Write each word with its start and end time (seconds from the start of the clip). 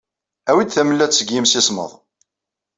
Awi-d 0.49 0.69
tamellalt 0.71 1.15
seg 1.17 1.27
yimsismeḍ. 1.31 1.91